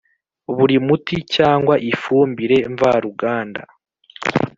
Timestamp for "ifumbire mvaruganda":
1.91-3.61